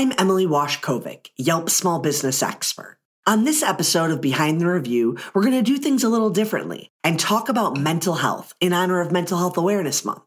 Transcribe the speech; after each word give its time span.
I'm 0.00 0.14
Emily 0.16 0.46
Washcovick, 0.46 1.26
Yelp 1.36 1.68
small 1.68 1.98
business 1.98 2.42
expert. 2.42 2.96
On 3.26 3.44
this 3.44 3.62
episode 3.62 4.10
of 4.10 4.22
Behind 4.22 4.58
the 4.58 4.66
Review, 4.66 5.18
we're 5.34 5.42
going 5.42 5.52
to 5.52 5.60
do 5.60 5.76
things 5.76 6.02
a 6.02 6.08
little 6.08 6.30
differently 6.30 6.90
and 7.04 7.20
talk 7.20 7.50
about 7.50 7.76
mental 7.76 8.14
health 8.14 8.54
in 8.60 8.72
honor 8.72 9.02
of 9.02 9.12
Mental 9.12 9.36
Health 9.36 9.58
Awareness 9.58 10.02
Month. 10.02 10.22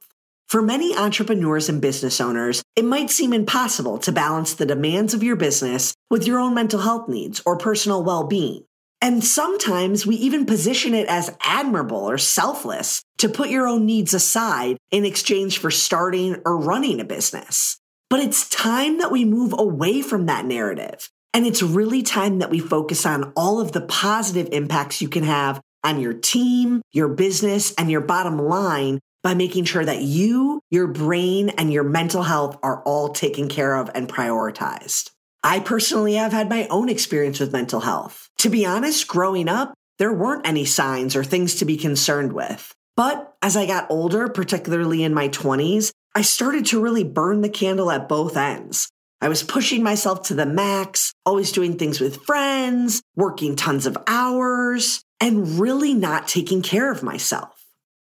For 0.48 0.62
many 0.62 0.96
entrepreneurs 0.96 1.70
and 1.70 1.82
business 1.82 2.22
owners, 2.22 2.62
it 2.76 2.86
might 2.86 3.10
seem 3.10 3.34
impossible 3.34 3.98
to 3.98 4.12
balance 4.12 4.54
the 4.54 4.68
demands 4.68 5.16
of 5.16 5.24
your 5.24 5.36
business 5.36 5.96
with 6.08 6.28
your 6.28 6.38
own 6.38 6.54
mental 6.54 6.82
health 6.82 7.10
needs 7.10 7.42
or 7.44 7.58
personal 7.58 8.04
well 8.04 8.26
being. 8.26 8.66
And 9.02 9.24
sometimes 9.24 10.06
we 10.06 10.18
even 10.18 10.46
position 10.46 10.94
it 10.94 11.08
as 11.08 11.36
admirable 11.42 12.08
or 12.08 12.20
selfless 12.20 13.02
to 13.18 13.28
put 13.28 13.50
your 13.50 13.68
own 13.68 13.88
needs 13.88 14.14
aside 14.14 14.78
in 14.92 15.04
exchange 15.04 15.58
for 15.58 15.72
starting 15.72 16.40
or 16.46 16.60
running 16.60 17.00
a 17.00 17.06
business. 17.06 17.80
But 18.14 18.22
it's 18.22 18.48
time 18.48 19.00
that 19.00 19.12
we 19.12 19.26
move 19.26 19.56
away 19.58 20.04
from 20.04 20.28
that 20.28 20.46
narrative. 20.46 21.10
And 21.34 21.48
it's 21.48 21.64
really 21.64 22.04
time 22.04 22.38
that 22.38 22.52
we 22.52 22.60
focus 22.60 23.08
on 23.08 23.34
all 23.36 23.60
of 23.60 23.72
the 23.72 23.82
positive 23.82 24.50
impacts 24.52 25.02
you 25.02 25.10
can 25.10 25.24
have 25.24 25.60
on 25.84 26.00
your 26.00 26.14
team, 26.14 26.84
your 26.92 27.08
business, 27.08 27.74
and 27.74 27.90
your 27.90 28.02
bottom 28.02 28.38
line 28.38 29.00
by 29.24 29.34
making 29.34 29.66
sure 29.66 29.84
that 29.84 30.02
you, 30.02 30.62
your 30.70 30.86
brain, 30.86 31.50
and 31.58 31.74
your 31.74 31.82
mental 31.82 32.22
health 32.22 32.56
are 32.62 32.84
all 32.84 33.10
taken 33.10 33.50
care 33.50 33.78
of 33.78 33.90
and 33.96 34.08
prioritized. 34.08 35.10
I 35.44 35.60
personally 35.60 36.14
have 36.14 36.34
had 36.34 36.50
my 36.52 36.68
own 36.68 36.90
experience 36.90 37.40
with 37.40 37.52
mental 37.52 37.80
health. 37.80 38.30
To 38.38 38.50
be 38.52 38.64
honest, 38.64 39.08
growing 39.08 39.50
up, 39.50 39.74
there 39.98 40.14
weren't 40.14 40.46
any 40.46 40.66
signs 40.66 41.16
or 41.16 41.24
things 41.24 41.56
to 41.56 41.66
be 41.66 41.78
concerned 41.78 42.34
with. 42.34 42.76
But 42.96 43.34
as 43.42 43.58
I 43.58 43.66
got 43.66 43.90
older, 43.90 44.30
particularly 44.30 45.04
in 45.04 45.16
my 45.16 45.30
20s, 45.30 45.92
I 46.16 46.22
started 46.22 46.68
to 46.68 46.80
really 46.80 47.04
burn 47.04 47.42
the 47.42 47.50
candle 47.50 47.90
at 47.90 48.08
both 48.08 48.38
ends. 48.38 48.88
I 49.20 49.30
was 49.30 49.42
pushing 49.42 49.82
myself 49.82 50.22
to 50.24 50.36
the 50.36 50.46
max, 50.46 51.12
always 51.26 51.52
doing 51.52 51.76
things 51.76 52.00
with 52.00 52.24
friends, 52.24 53.02
working 53.16 53.56
tons 53.56 53.88
of 53.88 53.98
hours, 54.06 55.02
and 55.20 55.60
really 55.60 55.96
not 55.96 56.28
taking 56.28 56.62
care 56.62 56.92
of 56.92 57.02
myself. 57.02 57.66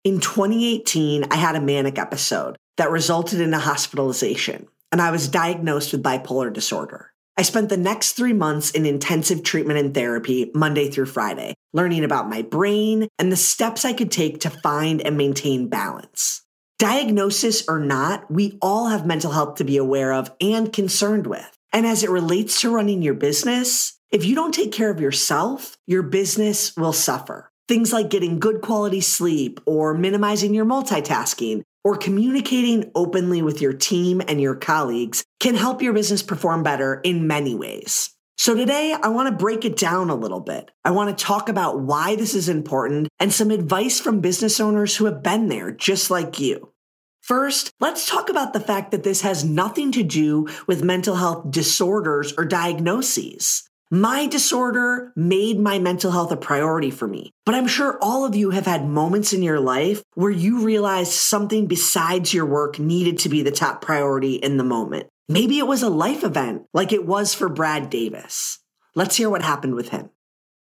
In 0.05 0.21
2018, 0.21 1.25
I 1.33 1.35
had 1.35 1.57
a 1.57 1.61
manic 1.61 1.99
episode 1.99 2.57
that 2.77 2.93
resulted 2.93 3.41
in 3.41 3.53
a 3.53 3.59
hospitalization, 3.59 4.69
and 4.93 5.03
I 5.03 5.11
was 5.11 5.27
diagnosed 5.27 5.91
with 5.91 6.05
bipolar 6.05 6.53
disorder. 6.53 7.13
I 7.37 7.43
spent 7.43 7.69
the 7.69 7.77
next 7.77 8.13
three 8.13 8.33
months 8.33 8.71
in 8.71 8.87
intensive 8.87 9.43
treatment 9.43 9.81
and 9.81 9.93
therapy, 9.93 10.53
Monday 10.55 10.89
through 10.89 11.07
Friday, 11.07 11.55
learning 11.73 12.05
about 12.05 12.31
my 12.31 12.43
brain 12.43 13.09
and 13.19 13.33
the 13.33 13.37
steps 13.37 13.85
I 13.85 13.93
could 13.93 14.13
take 14.13 14.41
to 14.41 14.51
find 14.51 15.01
and 15.01 15.17
maintain 15.17 15.69
balance. 15.69 16.45
Diagnosis 16.79 17.65
or 17.69 17.81
not, 17.81 18.31
we 18.31 18.57
all 18.63 18.87
have 18.87 19.05
mental 19.05 19.33
health 19.33 19.57
to 19.57 19.65
be 19.65 19.77
aware 19.77 20.13
of 20.13 20.31
and 20.41 20.73
concerned 20.73 21.27
with. 21.27 21.59
And 21.73 21.85
as 21.85 22.05
it 22.05 22.11
relates 22.11 22.61
to 22.61 22.73
running 22.73 23.03
your 23.03 23.15
business, 23.15 23.99
if 24.13 24.25
you 24.25 24.37
don't 24.37 24.55
take 24.55 24.71
care 24.71 24.89
of 24.89 25.01
yourself, 25.01 25.77
your 25.89 26.05
business 26.05 26.77
will 26.77 26.93
suffer. 26.93 27.51
Things 27.67 27.93
like 27.93 28.11
getting 28.11 28.39
good 28.39 28.61
quality 28.61 29.01
sleep 29.01 29.59
or 29.67 29.93
minimizing 29.93 30.55
your 30.55 30.65
multitasking 30.67 31.63
or 31.83 31.97
communicating 31.97 32.93
openly 32.95 33.43
with 33.43 33.61
your 33.61 33.73
team 33.73 34.23
and 34.29 34.41
your 34.41 34.55
colleagues 34.55 35.25
can 35.41 35.57
help 35.57 35.83
your 35.83 35.93
business 35.93 36.23
perform 36.23 36.63
better 36.63 37.01
in 37.03 37.27
many 37.27 37.57
ways. 37.57 38.11
So 38.39 38.55
today 38.55 38.95
I 38.95 39.09
want 39.09 39.29
to 39.29 39.37
break 39.37 39.65
it 39.65 39.77
down 39.77 40.11
a 40.11 40.15
little 40.15 40.39
bit. 40.39 40.71
I 40.85 40.93
want 40.93 41.11
to 41.11 41.25
talk 41.25 41.49
about 41.49 41.81
why 41.81 42.15
this 42.15 42.37
is 42.37 42.49
important 42.49 43.09
and 43.19 43.33
some 43.33 43.51
advice 43.51 43.99
from 43.99 44.21
business 44.21 44.61
owners 44.61 44.95
who 44.95 45.07
have 45.07 45.25
been 45.25 45.49
there 45.49 45.73
just 45.73 46.09
like 46.09 46.39
you. 46.39 46.73
First, 47.21 47.73
let's 47.81 48.09
talk 48.09 48.31
about 48.31 48.53
the 48.53 48.61
fact 48.61 48.93
that 48.93 49.03
this 49.03 49.23
has 49.23 49.45
nothing 49.45 49.91
to 49.91 50.05
do 50.05 50.47
with 50.69 50.85
mental 50.85 51.17
health 51.17 51.51
disorders 51.51 52.33
or 52.39 52.45
diagnoses. 52.45 53.69
My 53.91 54.27
disorder 54.27 55.13
made 55.17 55.59
my 55.59 55.81
mental 55.81 56.13
health 56.13 56.31
a 56.31 56.37
priority 56.37 56.93
for 56.93 57.09
me, 57.09 57.33
but 57.45 57.57
I'm 57.57 57.67
sure 57.67 57.99
all 58.01 58.25
of 58.25 58.37
you 58.37 58.51
have 58.51 58.67
had 58.67 58.87
moments 58.87 59.33
in 59.33 59.43
your 59.43 59.59
life 59.59 60.01
where 60.15 60.31
you 60.31 60.65
realized 60.65 61.11
something 61.11 61.67
besides 61.67 62.33
your 62.33 62.47
work 62.47 62.79
needed 62.79 63.19
to 63.21 63.29
be 63.29 63.43
the 63.43 63.51
top 63.51 63.83
priority 63.83 64.37
in 64.37 64.59
the 64.59 64.65
moment. 64.65 65.09
Maybe 65.31 65.59
it 65.59 65.67
was 65.67 65.83
a 65.83 65.91
life 65.91 66.25
event 66.25 66.63
like 66.73 66.91
it 66.91 67.07
was 67.07 67.35
for 67.35 67.51
Brad 67.51 67.91
Davis. 67.91 68.61
Let's 68.95 69.17
hear 69.17 69.29
what 69.29 69.43
happened 69.43 69.75
with 69.75 69.91
him. 69.91 70.09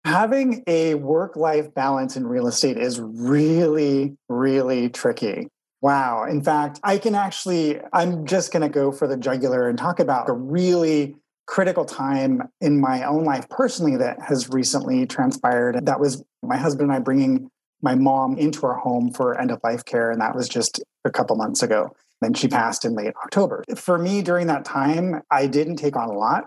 Having 0.06 0.64
a 0.68 0.96
work 0.96 1.36
life 1.36 1.74
balance 1.74 2.16
in 2.16 2.26
real 2.26 2.48
estate 2.48 2.78
is 2.78 3.00
really, 3.00 4.16
really 4.30 4.90
tricky. 4.90 5.50
Wow. 5.82 6.24
In 6.24 6.42
fact, 6.42 6.80
I 6.82 6.98
can 6.98 7.14
actually, 7.14 7.82
I'm 7.92 8.26
just 8.26 8.54
going 8.54 8.62
to 8.62 8.70
go 8.70 8.94
for 8.94 9.06
the 9.06 9.18
jugular 9.18 9.68
and 9.68 9.78
talk 9.78 10.00
about 10.00 10.30
a 10.30 10.34
really 10.34 11.18
critical 11.46 11.84
time 11.84 12.44
in 12.62 12.80
my 12.80 13.04
own 13.04 13.26
life 13.26 13.50
personally 13.50 13.98
that 13.98 14.22
has 14.22 14.50
recently 14.50 15.06
transpired. 15.06 15.86
That 15.86 16.00
was 16.00 16.24
my 16.42 16.56
husband 16.56 16.90
and 16.90 16.94
I 16.94 17.00
bringing 17.00 17.50
my 17.82 17.96
mom 17.96 18.38
into 18.38 18.66
our 18.66 18.76
home 18.76 19.12
for 19.12 19.38
end 19.38 19.52
of 19.52 19.60
life 19.62 19.84
care. 19.84 20.10
And 20.10 20.22
that 20.22 20.36
was 20.36 20.48
just 20.48 20.82
a 21.04 21.12
couple 21.12 21.36
months 21.36 21.62
ago. 21.62 21.94
And 22.24 22.38
she 22.38 22.48
passed 22.48 22.86
in 22.86 22.96
late 22.96 23.14
October. 23.24 23.64
For 23.76 23.98
me, 23.98 24.22
during 24.22 24.48
that 24.48 24.66
time, 24.66 25.22
I 25.32 25.48
didn't 25.48 25.78
take 25.78 25.96
on 25.96 26.10
a 26.10 26.18
lot. 26.18 26.46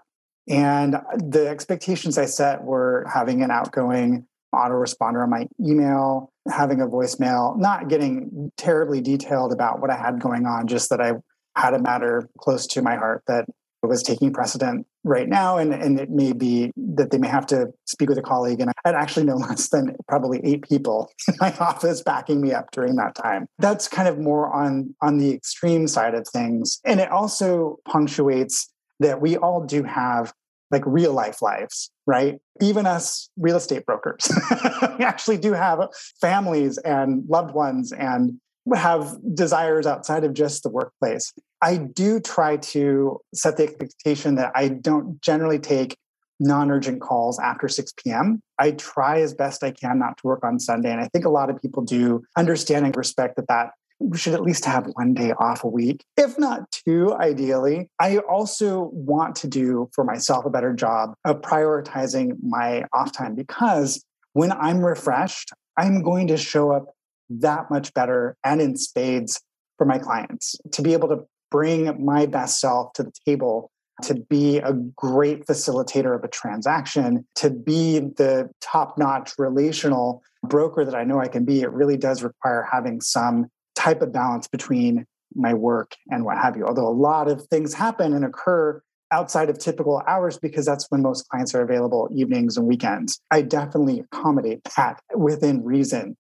And 0.49 0.97
the 1.17 1.49
expectations 1.49 2.19
I 2.19 2.27
set 2.27 2.63
were 2.63 3.05
having 3.13 3.43
an 3.43 3.51
outgoing 3.51 4.27
autoresponder 4.55 5.23
on 5.23 5.31
my 5.31 5.49
email, 5.61 6.33
having 6.49 6.81
a 6.81 6.87
voicemail, 6.87 7.59
not 7.59 7.89
getting 7.89 8.53
terribly 8.57 9.01
detailed 9.01 9.53
about 9.53 9.81
what 9.81 9.91
I 9.91 9.97
had 9.97 10.21
going 10.21 10.47
on, 10.47 10.69
just 10.69 10.91
that 10.91 11.01
I 11.01 11.15
had 11.57 11.75
a 11.75 11.81
matter 11.81 12.29
close 12.39 12.67
to 12.69 12.83
my 12.83 12.97
heart 12.97 13.23
that 13.27 13.47
was 13.83 14.03
taking 14.03 14.33
precedent 14.33 14.87
right 15.07 15.29
now. 15.29 15.57
And, 15.57 15.73
and 15.73 16.01
it 16.01 16.11
may 16.11 16.33
be 16.33 16.73
that 16.77 17.11
they 17.11 17.19
may 17.19 17.29
have 17.29 17.47
to 17.47 17.73
speak 17.85 18.09
with 18.09 18.19
a 18.19 18.23
colleague. 18.23 18.61
And 18.61 18.71
I 18.71 18.73
had 18.85 18.95
actually 18.95 19.25
no 19.25 19.37
less 19.37 19.69
than 19.69 19.97
probably 20.09 20.41
eight 20.45 20.69
people 20.69 21.11
in 21.29 21.35
my 21.41 21.57
office 21.61 22.03
backing 22.03 22.41
me 22.41 22.53
up 22.53 22.71
during 22.73 22.97
that 22.97 23.15
time. 23.15 23.47
That's 23.59 23.89
kind 23.89 24.09
of 24.09 24.19
more 24.19 24.53
on, 24.53 24.95
on 25.01 25.19
the 25.19 25.33
extreme 25.33 25.87
side 25.89 26.15
of 26.15 26.27
things. 26.27 26.81
And 26.85 27.01
it 27.01 27.11
also 27.11 27.79
punctuates 27.89 28.71
that 29.01 29.21
we 29.21 29.37
all 29.37 29.65
do 29.65 29.85
have 29.85 30.33
like 30.73 30.83
real 30.85 31.13
life 31.13 31.41
lives, 31.41 31.93
right? 32.07 32.41
Even 32.61 32.87
us 32.87 33.31
real 33.37 33.57
estate 33.57 33.87
brokers, 33.87 34.29
we 34.99 35.05
actually 35.05 35.37
do 35.37 35.53
have 35.53 35.81
families 36.21 36.77
and 36.79 37.25
loved 37.29 37.55
ones 37.55 37.93
and 37.93 38.41
have 38.75 39.17
desires 39.35 39.87
outside 39.87 40.25
of 40.25 40.35
just 40.35 40.63
the 40.63 40.69
workplace. 40.69 41.33
I 41.63 41.77
do 41.77 42.21
try 42.21 42.57
to 42.57 43.21
set 43.35 43.57
the 43.57 43.65
expectation 43.65 44.35
that 44.37 44.53
I 44.55 44.69
don't 44.69 45.21
generally 45.23 45.59
take 45.59 45.97
non 46.41 46.71
urgent 46.71 47.01
calls 47.01 47.39
after 47.39 47.69
6 47.69 47.93
p.m. 48.03 48.43
I 48.59 48.73
try 48.73 49.21
as 49.21 49.35
best 49.35 49.63
I 49.63 49.71
can 49.71 49.99
not 49.99 50.19
to 50.19 50.27
work 50.27 50.45
on 50.45 50.61
Sunday. 50.61 50.91
And 50.91 51.01
I 51.01 51.09
think 51.09 51.25
a 51.25 51.31
lot 51.31 51.51
of 51.51 51.61
people 51.61 51.83
do 51.83 52.25
understand 52.37 52.85
and 52.85 52.97
respect 52.97 53.37
that 53.37 53.49
that 53.49 53.71
we 53.99 54.19
should 54.19 54.35
at 54.35 54.43
least 54.43 54.65
have 54.67 54.87
one 54.93 55.15
day 55.15 55.33
off 55.39 55.65
a 55.65 55.69
week, 55.69 56.05
if 56.19 56.39
not 56.39 56.71
two, 56.71 57.15
ideally. 57.15 57.89
I 57.99 58.19
also 58.19 58.91
want 58.93 59.37
to 59.37 59.49
do 59.49 59.89
for 59.95 60.05
myself 60.05 60.45
a 60.45 60.51
better 60.51 60.75
job 60.75 61.15
of 61.25 61.41
prioritizing 61.41 62.37
my 62.43 62.85
off 62.93 63.13
time 63.13 63.35
because 63.35 64.05
when 64.35 64.53
I'm 64.53 64.81
refreshed, 64.81 65.51
I'm 65.79 66.03
going 66.03 66.27
to 66.29 66.37
show 66.37 66.73
up 66.73 66.96
that 67.31 67.71
much 67.71 67.93
better 67.95 68.37
and 68.45 68.61
in 68.61 68.77
spades 68.77 69.41
for 69.79 69.85
my 69.85 69.99
clients 69.99 70.57
to 70.73 70.83
be 70.83 70.93
able 70.93 71.09
to 71.09 71.25
bring 71.51 72.05
my 72.05 72.27
best 72.27 72.61
self 72.61 72.93
to 72.95 73.03
the 73.03 73.13
table 73.27 73.71
to 74.03 74.15
be 74.15 74.59
a 74.59 74.73
great 74.73 75.47
facilitator 75.47 76.15
of 76.15 76.23
a 76.23 76.29
transaction, 76.29 77.27
to 77.35 77.51
be 77.51 77.99
the 77.99 78.51
top 78.61 78.99
notch 78.99 79.33
relational 79.39 80.23
broker 80.45 80.85
that 80.85 80.95
I 80.95 81.05
know 81.05 81.19
I 81.19 81.29
can 81.29 81.45
be, 81.45 81.63
it 81.63 81.73
really 81.73 81.97
does 81.97 82.23
require 82.23 82.67
having 82.71 83.01
some 83.01 83.47
type 83.75 84.03
of 84.03 84.13
balance 84.13 84.49
between 84.49 85.07
my 85.35 85.55
work 85.55 85.95
and 86.11 86.25
what 86.25 86.39
have 86.39 86.57
you. 86.57 86.67
Although 86.67 86.89
a 86.89 86.91
lot 86.91 87.29
of 87.29 87.47
things 87.47 87.75
happen 87.75 88.13
and 88.13 88.25
occur 88.25 88.83
outside 89.13 89.49
of 89.49 89.59
typical 89.59 90.03
hours 90.07 90.39
because 90.39 90.67
that's 90.67 90.87
when 90.91 91.03
most 91.03 91.29
clients 91.29 91.55
are 91.55 91.63
available 91.63 92.09
evenings 92.13 92.57
and 92.57 92.67
weekends. 92.67 93.21
I 93.31 93.43
definitely 93.43 94.01
accommodate 94.01 94.61
that 94.77 95.01
within 95.15 95.65
reason. 95.65 96.17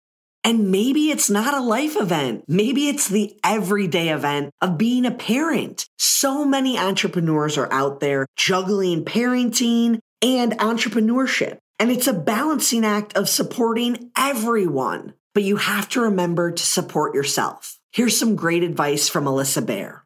And 0.42 0.70
maybe 0.70 1.10
it's 1.10 1.28
not 1.28 1.54
a 1.54 1.60
life 1.60 1.96
event. 1.96 2.44
Maybe 2.48 2.88
it's 2.88 3.08
the 3.08 3.38
everyday 3.44 4.08
event 4.08 4.50
of 4.60 4.78
being 4.78 5.04
a 5.04 5.10
parent. 5.10 5.86
So 5.98 6.44
many 6.44 6.78
entrepreneurs 6.78 7.58
are 7.58 7.72
out 7.72 8.00
there 8.00 8.26
juggling 8.36 9.04
parenting 9.04 9.98
and 10.22 10.52
entrepreneurship. 10.52 11.58
And 11.78 11.90
it's 11.90 12.06
a 12.06 12.12
balancing 12.12 12.84
act 12.84 13.16
of 13.16 13.28
supporting 13.28 14.10
everyone. 14.16 15.14
But 15.34 15.44
you 15.44 15.56
have 15.56 15.88
to 15.90 16.02
remember 16.02 16.50
to 16.50 16.62
support 16.62 17.14
yourself. 17.14 17.78
Here's 17.92 18.16
some 18.16 18.36
great 18.36 18.62
advice 18.62 19.08
from 19.08 19.24
Alyssa 19.24 19.64
Bear. 19.64 19.99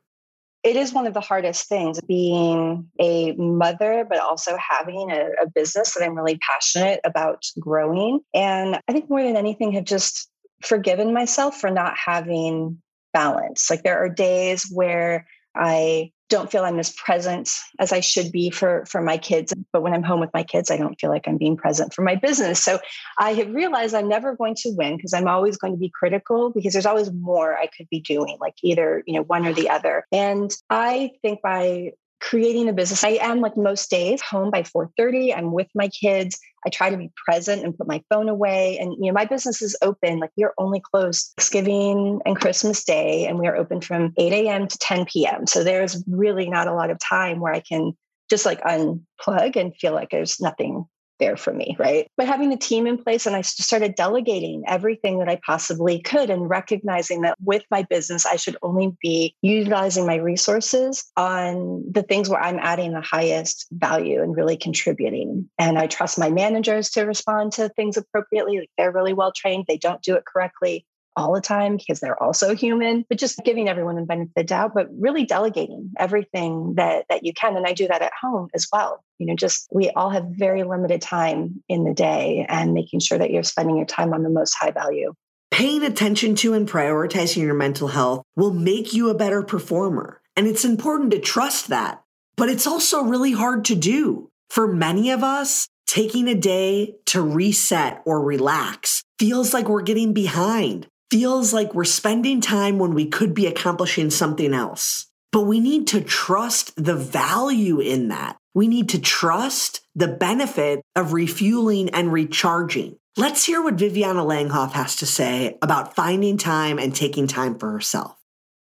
It 0.65 0.77
is 0.77 0.95
one 0.95 1.07
of 1.07 1.13
the 1.13 1.21
hardest 1.21 1.69
things 1.69 2.01
being 2.01 2.91
a 2.99 3.33
mother, 3.33 4.07
but 4.09 4.19
also 4.19 4.57
having 4.57 5.11
a, 5.11 5.43
a 5.43 5.47
business 5.55 5.93
that 5.93 6.03
I'm 6.03 6.17
really 6.17 6.39
passionate 6.39 7.01
about 7.05 7.45
growing. 7.61 8.21
And 8.33 8.81
I 8.89 8.93
think 8.93 9.11
more 9.11 9.23
than 9.23 9.37
anything, 9.37 9.73
have 9.73 9.85
just 9.85 10.31
forgiven 10.63 11.13
myself 11.13 11.61
for 11.61 11.71
not 11.71 11.95
having 11.99 12.81
balance. 13.13 13.69
Like 13.69 13.83
there 13.83 14.03
are 14.03 14.09
days 14.09 14.67
where 14.73 15.27
I 15.55 16.13
don't 16.29 16.51
feel 16.51 16.65
I'm 16.65 16.79
as 16.79 16.91
present 16.93 17.51
as 17.79 17.93
I 17.93 18.01
should 18.01 18.33
be 18.33 18.51
for 18.51 18.85
for 18.87 19.03
my 19.03 19.19
kids. 19.19 19.53
But 19.73 19.83
when 19.83 19.93
I'm 19.93 20.03
home 20.03 20.21
with 20.21 20.33
my 20.33 20.43
kids, 20.43 20.71
I 20.71 20.77
don't 20.77 20.99
feel 20.99 21.11
like 21.11 21.29
I'm 21.29 21.37
being 21.37 21.57
present 21.57 21.93
for 21.93 22.03
my 22.03 22.15
business. 22.15 22.63
So 22.63 22.79
I 23.19 23.35
have 23.35 23.53
realized 23.53 23.95
I'm 23.95 24.09
never 24.09 24.35
going 24.35 24.55
to 24.57 24.71
win 24.75 24.97
because 24.97 25.13
I'm 25.13 25.29
always 25.29 25.57
going 25.57 25.75
to 25.75 25.79
be 25.79 25.91
critical 25.91 26.51
because 26.51 26.73
there's 26.73 26.87
always 26.87 27.13
more 27.13 27.57
I 27.57 27.67
could 27.67 27.89
be 27.91 28.01
doing, 28.01 28.39
like 28.41 28.55
either, 28.63 29.03
you 29.07 29.15
know, 29.15 29.23
one 29.23 29.47
or 29.47 29.53
the 29.53 29.69
other. 29.69 30.07
And 30.13 30.55
I 30.71 31.13
think 31.23 31.43
by 31.43 31.93
creating 32.25 32.69
a 32.69 32.73
business. 32.73 33.05
I 33.05 33.19
am 33.21 33.41
like 33.41 33.57
most 33.57 33.91
days 33.91 34.23
home 34.23 34.51
by 34.51 34.63
4:30. 34.63 35.37
I'm 35.37 35.53
with 35.53 35.69
my 35.75 35.89
kids. 35.89 36.39
I 36.67 36.71
try 36.71 36.89
to 36.89 36.97
be 36.97 37.13
present 37.27 37.63
and 37.63 37.77
put 37.77 37.87
my 37.87 38.03
phone 38.09 38.29
away. 38.29 38.79
And 38.79 38.93
you 38.93 39.07
know, 39.07 39.13
my 39.13 39.27
business 39.27 39.61
is 39.61 39.77
open. 39.83 40.21
Like 40.21 40.31
we 40.37 40.45
are 40.45 40.55
only 40.57 40.81
closed 40.81 41.33
Thanksgiving 41.37 42.21
and 42.25 42.41
Christmas 42.41 42.83
Day, 42.85 43.27
and 43.27 43.39
we 43.39 43.47
are 43.47 43.57
open 43.57 43.81
from 43.81 44.15
8 44.17 44.33
a.m. 44.33 44.67
to 44.67 44.79
10 44.79 45.05
p.m. 45.05 45.47
So 45.47 45.63
there's 45.63 46.03
really 46.09 46.49
not 46.49 46.67
a 46.67 46.75
lot 46.75 46.91
of 46.91 46.99
time 46.99 47.41
where 47.41 47.53
I 47.53 47.61
can 47.61 47.93
just 48.31 48.47
like 48.47 48.63
unplug 48.63 49.57
and 49.57 49.77
feel 49.77 49.93
like 49.93 50.11
there's 50.11 50.41
nothing 50.41 50.87
there 51.19 51.37
for 51.37 51.53
me, 51.53 51.77
right? 51.79 52.09
But 52.17 52.27
having 52.27 52.53
a 52.53 52.57
team 52.57 52.87
in 52.87 52.99
place, 52.99 53.27
and 53.27 53.37
I 53.37 53.43
started 53.43 53.95
delegating 53.95 54.65
everything 54.67 55.19
that 55.19 55.29
I 55.29 55.41
possibly 55.45 56.01
could 56.01 56.31
and 56.31 56.49
recognizing 56.49 57.23
that 57.23 57.37
with 57.43 57.65
my 57.71 57.83
business, 57.83 58.27
I 58.27 58.37
should 58.37 58.57
only 58.63 58.97
be 59.01 59.35
utilizing 59.43 60.07
my 60.07 60.17
resources 60.17 61.05
on 61.17 61.85
the 61.91 62.03
things 62.03 62.29
where 62.29 62.41
I'm 62.41 62.59
adding 62.59 62.93
the 62.93 63.01
highest 63.01 63.67
value 63.73 64.23
and 64.23 64.37
really 64.37 64.57
contributing. 64.57 65.49
And 65.59 65.79
I 65.79 65.87
trust 65.87 66.19
my 66.19 66.31
managers 66.31 66.91
to 66.91 67.03
respond 67.03 67.53
to 67.55 67.69
things 67.71 67.97
appropriately. 67.97 68.61
Like 68.61 68.71
they're 68.77 68.93
really 68.93 69.15
well 69.15 69.33
trained, 69.33 69.65
they 69.69 69.79
don't 69.79 70.03
do 70.03 70.15
it 70.17 70.25
correctly 70.25 70.87
all 71.17 71.35
the 71.35 71.41
time 71.41 71.77
because 71.77 72.01
they're 72.01 72.21
also 72.21 72.55
human 72.55 73.05
but 73.09 73.19
just 73.19 73.41
giving 73.45 73.69
everyone 73.69 73.97
the 73.97 74.03
benefit 74.03 74.29
of 74.29 74.35
the 74.35 74.45
doubt 74.45 74.73
but 74.75 74.89
really 74.99 75.25
delegating 75.25 75.91
everything 75.99 76.75
that 76.77 77.05
that 77.09 77.25
you 77.25 77.33
can. 77.33 77.57
And 77.57 77.67
i 77.67 77.73
do 77.73 77.89
that 77.89 78.03
at 78.03 78.13
home 78.21 78.49
as 78.55 78.67
well. 78.73 79.03
You 79.19 79.27
know 79.27 79.37
just 79.37 79.69
we 79.73 79.91
all 79.91 80.11
have 80.11 80.27
very 80.29 80.65
limited 80.65 81.01
time 81.01 81.63
in 81.69 81.85
the 81.85 81.95
day 81.95 82.47
and 82.49 82.75
making 82.75 83.01
sure 83.01 83.19
that 83.19 83.31
you're 83.31 83.43
spending 83.43 83.77
your 83.77 83.87
time 83.87 84.13
on 84.13 84.23
the 84.23 84.31
most 84.31 84.55
high 84.59 84.71
value. 84.71 85.13
Paying 85.51 85.85
attention 85.85 86.35
to 86.37 86.55
and 86.55 86.69
prioritizing 86.69 87.43
your 87.43 87.55
mental 87.55 87.89
health 87.89 88.25
will 88.35 88.53
make 88.53 88.93
you 88.93 89.09
a 89.09 89.15
better 89.15 89.43
performer. 89.43 90.21
And 90.37 90.49
it's 90.49 90.65
important 90.65 91.13
to 91.13 91.21
trust 91.21 91.69
that. 91.69 92.03
But 92.37 92.49
it's 92.49 92.67
also 92.67 93.05
really 93.05 93.33
hard 93.33 93.65
to 93.67 93.77
do. 93.77 94.31
For 94.51 94.67
many 94.67 95.11
of 95.11 95.23
us 95.23 95.69
taking 95.87 96.27
a 96.27 96.35
day 96.35 96.97
to 97.07 97.23
reset 97.23 98.03
or 98.05 98.21
relax 98.21 99.05
feels 99.19 99.55
like 99.55 99.69
we're 99.69 99.83
getting 99.83 100.13
behind 100.13 100.89
feels 101.15 101.53
like 101.53 101.73
we're 101.73 101.85
spending 101.85 102.41
time 102.41 102.77
when 102.77 102.93
we 102.93 103.07
could 103.07 103.35
be 103.35 103.47
accomplishing 103.47 104.11
something 104.11 104.53
else. 104.53 105.07
But 105.31 105.43
we 105.43 105.61
need 105.61 105.87
to 105.89 106.01
trust 106.01 106.73
the 106.75 106.97
value 106.97 107.79
in 107.79 108.09
that. 108.09 108.37
We 108.53 108.67
need 108.67 108.89
to 108.89 109.01
trust 109.01 109.83
the 109.95 110.09
benefit 110.09 110.83
of 110.97 111.13
refueling 111.13 111.91
and 111.91 112.13
recharging. 112.13 112.97
Let's 113.17 113.45
hear 113.45 113.63
what 113.63 113.75
Viviana 113.75 114.25
Langhoff 114.25 114.73
has 114.73 114.97
to 114.97 115.07
say 115.07 115.57
about 115.63 115.95
finding 115.95 116.37
time 116.37 116.81
and 116.81 116.93
taking 116.93 117.29
time 117.29 117.61
for 117.61 117.71
herself. 117.71 118.17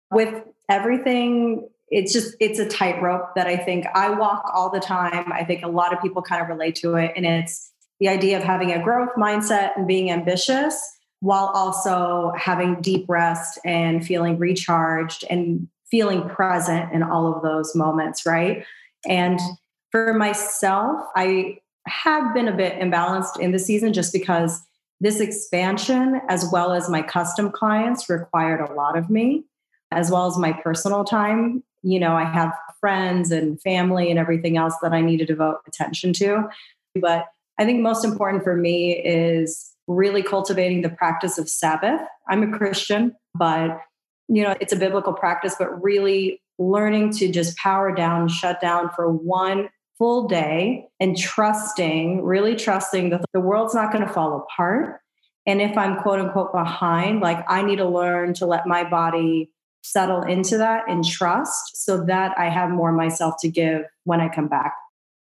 With 0.09 0.41
everything, 0.69 1.67
it's 1.89 2.13
just 2.13 2.37
it's 2.39 2.59
a 2.59 2.65
tightrope 2.65 3.35
that 3.35 3.47
I 3.47 3.57
think 3.57 3.87
I 3.93 4.11
walk 4.11 4.49
all 4.53 4.69
the 4.69 4.79
time. 4.79 5.33
I 5.33 5.43
think 5.43 5.63
a 5.63 5.67
lot 5.67 5.93
of 5.93 6.01
people 6.01 6.21
kind 6.21 6.41
of 6.41 6.47
relate 6.47 6.75
to 6.75 6.95
it 6.95 7.11
and 7.17 7.25
it's 7.25 7.73
the 7.99 8.07
idea 8.07 8.37
of 8.37 8.43
having 8.45 8.71
a 8.71 8.81
growth 8.81 9.09
mindset 9.17 9.71
and 9.75 9.85
being 9.85 10.11
ambitious 10.11 10.96
while 11.19 11.47
also 11.47 12.31
having 12.37 12.81
deep 12.81 13.05
rest 13.07 13.59
and 13.65 14.05
feeling 14.05 14.37
recharged 14.37 15.23
and 15.29 15.67
feeling 15.89 16.27
present 16.29 16.91
in 16.93 17.01
all 17.01 17.33
of 17.33 17.41
those 17.41 17.75
moments, 17.75 18.25
right? 18.25 18.63
And 19.07 19.39
for 19.91 20.13
myself, 20.13 21.05
I 21.15 21.59
have 21.87 22.33
been 22.33 22.47
a 22.47 22.55
bit 22.55 22.79
imbalanced 22.79 23.39
in 23.39 23.51
the 23.51 23.59
season 23.59 23.93
just 23.93 24.11
because 24.13 24.61
this 24.99 25.19
expansion, 25.19 26.21
as 26.27 26.49
well 26.51 26.73
as 26.73 26.89
my 26.89 27.01
custom 27.01 27.51
clients, 27.51 28.09
required 28.09 28.59
a 28.59 28.73
lot 28.73 28.97
of 28.97 29.09
me, 29.09 29.45
as 29.91 30.11
well 30.11 30.27
as 30.27 30.37
my 30.37 30.51
personal 30.51 31.03
time. 31.03 31.63
You 31.83 31.99
know, 31.99 32.13
I 32.13 32.25
have 32.25 32.51
friends 32.79 33.31
and 33.31 33.61
family 33.61 34.09
and 34.09 34.19
everything 34.19 34.57
else 34.57 34.73
that 34.81 34.93
I 34.93 35.01
need 35.01 35.17
to 35.17 35.25
devote 35.25 35.59
attention 35.67 36.13
to. 36.13 36.49
But 36.99 37.27
I 37.57 37.65
think 37.65 37.81
most 37.81 38.03
important 38.03 38.43
for 38.43 38.55
me 38.55 38.93
is 38.93 39.71
really 39.87 40.21
cultivating 40.21 40.81
the 40.81 40.89
practice 40.89 41.37
of 41.37 41.49
Sabbath. 41.49 42.01
I'm 42.29 42.43
a 42.43 42.57
Christian, 42.57 43.15
but 43.33 43.79
you 44.27 44.43
know, 44.43 44.55
it's 44.59 44.73
a 44.73 44.77
biblical 44.77 45.13
practice, 45.13 45.55
but 45.57 45.81
really 45.81 46.41
learning 46.59 47.11
to 47.13 47.31
just 47.31 47.57
power 47.57 47.93
down, 47.93 48.27
shut 48.27 48.59
down 48.59 48.89
for 48.95 49.09
one 49.09 49.69
full 49.97 50.27
day 50.27 50.85
and 50.99 51.17
trusting, 51.17 52.23
really 52.23 52.55
trusting 52.55 53.09
that 53.09 53.21
the 53.33 53.39
world's 53.39 53.73
not 53.73 53.91
going 53.91 54.05
to 54.05 54.11
fall 54.11 54.37
apart. 54.37 54.99
And 55.45 55.61
if 55.61 55.77
I'm 55.77 56.01
quote 56.01 56.19
unquote 56.19 56.51
behind, 56.51 57.21
like 57.21 57.43
I 57.47 57.61
need 57.61 57.77
to 57.77 57.87
learn 57.87 58.33
to 58.35 58.45
let 58.45 58.67
my 58.67 58.83
body 58.83 59.49
settle 59.81 60.21
into 60.23 60.57
that 60.57 60.83
and 60.89 61.05
trust 61.05 61.85
so 61.85 62.03
that 62.05 62.37
I 62.37 62.49
have 62.49 62.69
more 62.69 62.91
myself 62.91 63.35
to 63.41 63.49
give 63.49 63.83
when 64.03 64.19
I 64.19 64.27
come 64.27 64.49
back. 64.49 64.73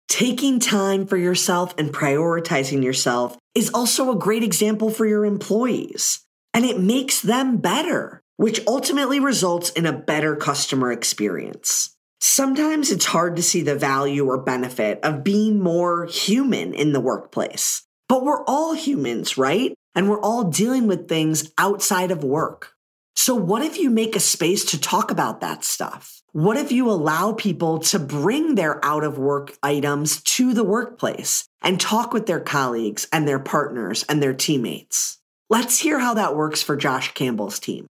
Taking 0.09 0.59
time 0.59 1.06
for 1.06 1.17
yourself 1.17 1.75
and 1.77 1.94
prioritizing 1.94 2.83
yourself 2.83 3.38
is 3.53 3.69
also 3.75 4.11
a 4.11 4.17
great 4.17 4.44
example 4.44 4.89
for 4.89 5.06
your 5.06 5.23
employees, 5.23 6.25
and 6.51 6.65
it 6.65 6.79
makes 6.79 7.22
them 7.22 7.57
better, 7.57 8.24
which 8.36 8.65
ultimately 8.67 9.19
results 9.19 9.69
in 9.69 9.86
a 9.86 9.93
better 9.93 10.36
customer 10.36 10.91
experience. 10.91 11.95
Sometimes 12.19 12.91
it's 12.91 13.05
hard 13.05 13.36
to 13.36 13.43
see 13.43 13.62
the 13.62 13.75
value 13.75 14.25
or 14.25 14.41
benefit 14.41 15.00
of 15.03 15.24
being 15.24 15.62
more 15.62 16.05
human 16.07 16.74
in 16.74 16.91
the 16.91 17.00
workplace, 17.00 17.84
but 18.10 18.25
we're 18.25 18.43
all 18.45 18.74
humans, 18.74 19.38
right? 19.38 19.75
And 19.93 20.10
we're 20.10 20.22
all 20.22 20.45
dealing 20.45 20.88
with 20.88 21.07
things 21.07 21.51
outside 21.57 22.10
of 22.10 22.24
work. 22.24 22.74
So, 23.15 23.36
what 23.36 23.62
if 23.62 23.77
you 23.77 23.91
make 23.91 24.15
a 24.15 24.19
space 24.19 24.65
to 24.65 24.81
talk 24.81 25.12
about 25.12 25.39
that 25.41 25.63
stuff? 25.63 26.18
What 26.31 26.57
if 26.57 26.71
you 26.71 26.88
allow 26.91 27.33
people 27.33 27.79
to 27.79 27.98
bring 27.98 28.53
their 28.53 28.83
out 28.86 29.03
of 29.03 29.17
work 29.17 29.57
items 29.63 30.21
to 30.21 30.53
the 30.53 30.63
workplace 30.63 31.45
and 31.63 31.81
talk 31.81 32.13
with 32.13 32.27
their 32.27 32.39
colleagues 32.39 33.07
and 33.12 33.27
their 33.27 33.39
partners 33.39 34.05
and 34.07 34.21
their 34.21 34.36
teammates? 34.36 35.17
Let's 35.50 35.79
hear 35.79 35.98
how 35.98 36.13
that 36.13 36.36
works 36.36 36.62
for 36.62 36.75
Josh 36.75 37.15
Campbell's 37.15 37.57
team. 37.57 37.88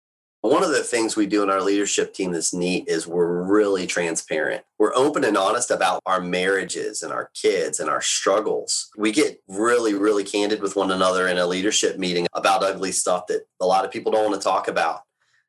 One 0.42 0.64
of 0.64 0.72
the 0.72 0.82
things 0.82 1.16
we 1.16 1.28
do 1.28 1.44
in 1.44 1.52
our 1.52 1.62
leadership 1.62 2.12
team 2.16 2.32
that's 2.32 2.56
neat 2.56 2.86
is 2.88 3.06
we're 3.06 3.44
really 3.44 3.86
transparent. 3.86 4.64
We're 4.80 4.96
open 4.96 5.24
and 5.24 5.38
honest 5.38 5.70
about 5.70 6.02
our 6.08 6.20
marriages 6.20 7.04
and 7.04 7.14
our 7.14 7.30
kids 7.36 7.80
and 7.80 7.88
our 7.88 8.02
struggles. 8.02 8.90
We 8.98 9.12
get 9.12 9.44
really, 9.48 9.94
really 9.94 10.24
candid 10.24 10.60
with 10.60 10.76
one 10.76 10.90
another 10.90 11.28
in 11.28 11.38
a 11.38 11.46
leadership 11.46 12.00
meeting 12.00 12.26
about 12.34 12.64
ugly 12.64 12.94
stuff 12.94 13.28
that 13.28 13.46
a 13.62 13.68
lot 13.68 13.86
of 13.86 13.92
people 13.92 14.12
don't 14.12 14.32
want 14.32 14.42
to 14.42 14.44
talk 14.44 14.68
about 14.68 15.04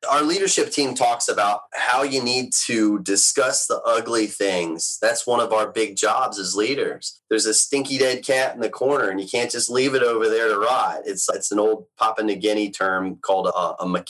our 0.09 0.21
leadership 0.21 0.71
team 0.71 0.93
talks 0.93 1.27
about 1.27 1.61
how 1.73 2.03
you 2.03 2.23
need 2.23 2.53
to 2.65 2.99
discuss 2.99 3.67
the 3.67 3.81
ugly 3.81 4.27
things. 4.27 4.97
That's 5.01 5.27
one 5.27 5.39
of 5.39 5.53
our 5.53 5.71
big 5.71 5.95
jobs 5.95 6.39
as 6.39 6.55
leaders. 6.55 7.21
There's 7.29 7.45
a 7.45 7.53
stinky 7.53 7.97
dead 7.97 8.23
cat 8.23 8.55
in 8.55 8.61
the 8.61 8.69
corner, 8.69 9.09
and 9.09 9.19
you 9.19 9.27
can't 9.27 9.51
just 9.51 9.69
leave 9.69 9.95
it 9.95 10.03
over 10.03 10.29
there 10.29 10.49
to 10.49 10.57
rot. 10.57 11.01
It's 11.05 11.27
it's 11.29 11.51
an 11.51 11.59
old 11.59 11.85
Papua 11.97 12.25
New 12.25 12.35
Guinea 12.35 12.69
term 12.69 13.17
called 13.17 13.47
a, 13.47 13.83
a 13.83 14.05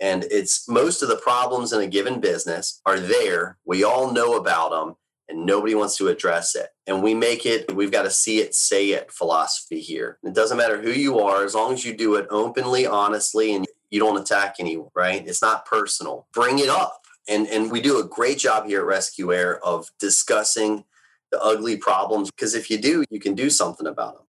and 0.00 0.24
it's 0.30 0.68
most 0.68 1.02
of 1.02 1.08
the 1.08 1.16
problems 1.16 1.72
in 1.72 1.80
a 1.80 1.86
given 1.86 2.20
business 2.20 2.80
are 2.86 2.98
there. 2.98 3.58
We 3.64 3.84
all 3.84 4.12
know 4.12 4.36
about 4.36 4.70
them, 4.70 4.96
and 5.28 5.44
nobody 5.44 5.74
wants 5.74 5.96
to 5.96 6.08
address 6.08 6.54
it. 6.54 6.68
And 6.86 7.02
we 7.02 7.14
make 7.14 7.44
it, 7.46 7.74
we've 7.74 7.90
got 7.90 8.02
to 8.02 8.10
see 8.10 8.38
it, 8.38 8.54
say 8.54 8.90
it 8.90 9.10
philosophy 9.10 9.80
here. 9.80 10.18
It 10.22 10.34
doesn't 10.34 10.56
matter 10.56 10.80
who 10.80 10.90
you 10.90 11.18
are, 11.18 11.44
as 11.44 11.54
long 11.54 11.72
as 11.72 11.84
you 11.84 11.96
do 11.96 12.14
it 12.14 12.26
openly, 12.30 12.86
honestly, 12.86 13.54
and 13.54 13.66
you 13.90 14.00
don't 14.00 14.20
attack 14.20 14.56
anyone, 14.58 14.88
right? 14.94 15.26
It's 15.26 15.42
not 15.42 15.66
personal. 15.66 16.26
Bring 16.32 16.58
it 16.58 16.68
up. 16.68 17.02
And, 17.28 17.46
and 17.48 17.70
we 17.70 17.80
do 17.80 17.98
a 17.98 18.04
great 18.04 18.38
job 18.38 18.66
here 18.66 18.80
at 18.80 18.86
Rescue 18.86 19.32
Air 19.32 19.64
of 19.64 19.88
discussing 19.98 20.84
the 21.32 21.42
ugly 21.42 21.76
problems 21.76 22.30
because 22.30 22.54
if 22.54 22.70
you 22.70 22.78
do, 22.78 23.04
you 23.10 23.18
can 23.18 23.34
do 23.34 23.50
something 23.50 23.86
about 23.86 24.14
them. 24.14 24.22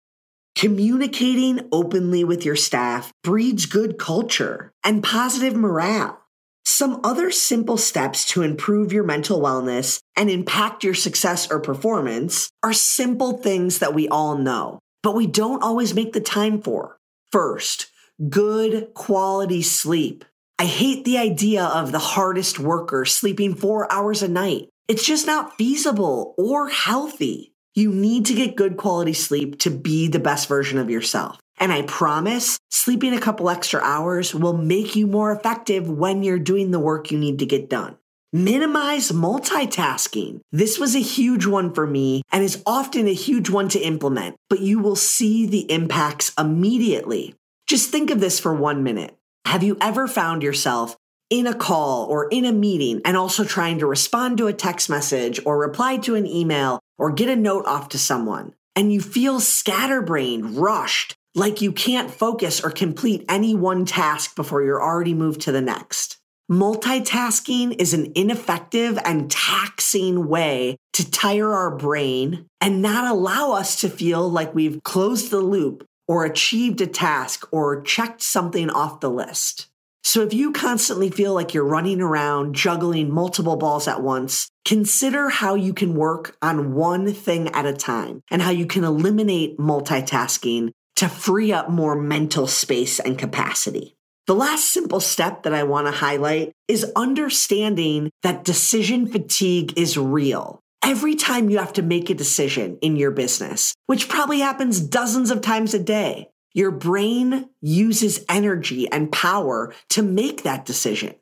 Communicating 0.55 1.67
openly 1.71 2.23
with 2.23 2.43
your 2.43 2.55
staff 2.55 3.11
breeds 3.23 3.67
good 3.67 3.99
culture 3.99 4.71
and 4.83 5.03
positive 5.03 5.55
morale. 5.55 6.19
Some 6.65 6.99
other 7.03 7.29
simple 7.29 7.77
steps 7.77 8.25
to 8.29 8.41
improve 8.41 8.91
your 8.91 9.03
mental 9.03 9.39
wellness 9.39 10.01
and 10.15 10.29
impact 10.29 10.83
your 10.83 10.95
success 10.95 11.49
or 11.49 11.59
performance 11.59 12.49
are 12.63 12.73
simple 12.73 13.37
things 13.37 13.79
that 13.79 13.93
we 13.93 14.07
all 14.09 14.35
know, 14.35 14.79
but 15.03 15.15
we 15.15 15.27
don't 15.27 15.63
always 15.63 15.93
make 15.93 16.13
the 16.13 16.19
time 16.19 16.61
for. 16.61 16.97
First, 17.31 17.91
good 18.29 18.93
quality 18.93 19.61
sleep. 19.61 20.25
I 20.59 20.65
hate 20.65 21.05
the 21.05 21.19
idea 21.19 21.63
of 21.63 21.91
the 21.91 21.99
hardest 21.99 22.59
worker 22.59 23.05
sleeping 23.05 23.53
four 23.53 23.91
hours 23.91 24.23
a 24.23 24.27
night. 24.27 24.69
It's 24.87 25.05
just 25.05 25.27
not 25.27 25.55
feasible 25.57 26.33
or 26.37 26.69
healthy. 26.69 27.53
You 27.75 27.91
need 27.91 28.25
to 28.25 28.33
get 28.33 28.55
good 28.55 28.75
quality 28.75 29.13
sleep 29.13 29.59
to 29.59 29.69
be 29.69 30.07
the 30.07 30.17
best 30.19 30.47
version 30.47 30.79
of 30.79 30.89
yourself. 30.89 31.39
And 31.59 31.71
I 31.71 31.83
promise 31.83 32.57
sleeping 32.71 33.13
a 33.13 33.19
couple 33.19 33.49
extra 33.49 33.81
hours 33.81 34.33
will 34.33 34.57
make 34.57 34.95
you 34.95 35.05
more 35.05 35.31
effective 35.31 35.89
when 35.89 36.23
you're 36.23 36.39
doing 36.39 36.71
the 36.71 36.79
work 36.79 37.11
you 37.11 37.19
need 37.19 37.39
to 37.39 37.45
get 37.45 37.69
done. 37.69 37.97
Minimize 38.33 39.11
multitasking. 39.11 40.41
This 40.51 40.79
was 40.79 40.95
a 40.95 40.99
huge 40.99 41.45
one 41.45 41.73
for 41.73 41.85
me 41.85 42.23
and 42.31 42.43
is 42.43 42.61
often 42.65 43.07
a 43.07 43.13
huge 43.13 43.49
one 43.49 43.69
to 43.69 43.79
implement, 43.79 44.35
but 44.49 44.59
you 44.59 44.79
will 44.79 44.95
see 44.95 45.45
the 45.45 45.71
impacts 45.71 46.33
immediately. 46.37 47.35
Just 47.67 47.91
think 47.91 48.11
of 48.11 48.21
this 48.21 48.39
for 48.39 48.53
one 48.53 48.81
minute. 48.83 49.17
Have 49.45 49.61
you 49.61 49.77
ever 49.81 50.07
found 50.07 50.41
yourself 50.41 50.95
in 51.29 51.47
a 51.47 51.53
call 51.53 52.05
or 52.05 52.27
in 52.29 52.45
a 52.45 52.51
meeting 52.51 53.01
and 53.03 53.17
also 53.17 53.43
trying 53.43 53.79
to 53.79 53.85
respond 53.85 54.37
to 54.37 54.47
a 54.47 54.53
text 54.53 54.89
message 54.89 55.39
or 55.45 55.57
reply 55.57 55.97
to 55.97 56.15
an 56.15 56.25
email 56.25 56.79
or 56.97 57.11
get 57.11 57.29
a 57.29 57.35
note 57.35 57.65
off 57.65 57.89
to 57.89 57.99
someone. 57.99 58.53
And 58.75 58.93
you 58.93 59.01
feel 59.01 59.39
scatterbrained, 59.39 60.57
rushed, 60.57 61.15
like 61.35 61.61
you 61.61 61.71
can't 61.71 62.11
focus 62.11 62.63
or 62.63 62.69
complete 62.69 63.25
any 63.27 63.55
one 63.55 63.85
task 63.85 64.35
before 64.35 64.63
you're 64.63 64.81
already 64.81 65.13
moved 65.13 65.41
to 65.41 65.51
the 65.51 65.61
next. 65.61 66.17
Multitasking 66.49 67.75
is 67.79 67.93
an 67.93 68.13
ineffective 68.15 68.97
and 69.03 69.29
taxing 69.29 70.29
way 70.29 70.77
to 70.93 71.09
tire 71.11 71.53
our 71.53 71.75
brain 71.75 72.45
and 72.61 72.81
not 72.81 73.11
allow 73.11 73.51
us 73.51 73.81
to 73.81 73.89
feel 73.89 74.29
like 74.29 74.55
we've 74.55 74.81
closed 74.83 75.29
the 75.29 75.41
loop 75.41 75.85
or 76.07 76.25
achieved 76.25 76.81
a 76.81 76.87
task 76.87 77.47
or 77.51 77.81
checked 77.81 78.21
something 78.21 78.69
off 78.69 78.99
the 78.99 79.09
list. 79.09 79.67
So 80.03 80.21
if 80.21 80.33
you 80.33 80.53
constantly 80.53 81.09
feel 81.09 81.33
like 81.33 81.53
you're 81.53 81.65
running 81.65 81.99
around 81.99 82.55
juggling 82.55 83.13
multiple 83.13 83.57
balls 83.57 83.89
at 83.89 84.01
once, 84.01 84.47
consider 84.63 85.29
how 85.29 85.55
you 85.55 85.73
can 85.73 85.95
work 85.95 86.37
on 86.41 86.73
one 86.73 87.13
thing 87.13 87.49
at 87.49 87.65
a 87.65 87.73
time 87.73 88.21
and 88.31 88.41
how 88.41 88.51
you 88.51 88.65
can 88.65 88.85
eliminate 88.85 89.57
multitasking 89.57 90.71
to 90.95 91.09
free 91.09 91.51
up 91.51 91.69
more 91.69 91.95
mental 91.95 92.47
space 92.47 92.99
and 92.99 93.19
capacity. 93.19 93.97
The 94.27 94.35
last 94.35 94.71
simple 94.71 94.99
step 94.99 95.43
that 95.43 95.53
I 95.53 95.63
want 95.63 95.87
to 95.87 95.91
highlight 95.91 96.53
is 96.67 96.91
understanding 96.95 98.09
that 98.23 98.43
decision 98.43 99.07
fatigue 99.07 99.77
is 99.77 99.97
real. 99.97 100.61
Every 100.87 101.15
time 101.15 101.49
you 101.49 101.57
have 101.57 101.73
to 101.73 101.81
make 101.81 102.09
a 102.09 102.13
decision 102.13 102.77
in 102.81 102.95
your 102.95 103.11
business, 103.11 103.75
which 103.87 104.07
probably 104.07 104.39
happens 104.39 104.79
dozens 104.79 105.31
of 105.31 105.41
times 105.41 105.73
a 105.73 105.79
day, 105.79 106.29
your 106.53 106.71
brain 106.71 107.49
uses 107.59 108.23
energy 108.29 108.89
and 108.89 109.11
power 109.11 109.73
to 109.89 110.01
make 110.01 110.43
that 110.43 110.65
decision. 110.65 111.15